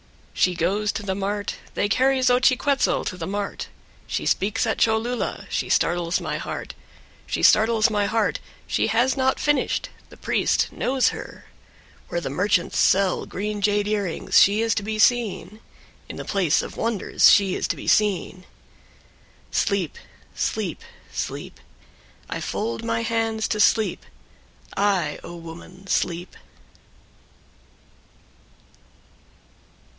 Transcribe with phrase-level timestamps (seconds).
[0.33, 0.41] 11.
[0.41, 3.67] She goes to the mart, they carry Xochiquetzal to the mart;
[4.07, 6.73] she speaks at Cholula; she startles my heart;
[7.27, 11.45] she startles my heart; she has not finished, the priest knows her;
[12.07, 15.59] where the merchants sell green jade earrings she is to be seen,
[16.09, 18.37] in the place of wonders she is to be seen.
[19.51, 19.51] 12.
[19.51, 19.97] Sleep,
[20.33, 20.81] sleep,
[21.11, 21.59] sleep,
[22.27, 24.03] I fold my hands to sleep,
[24.75, 26.35] I, O woman, sleep.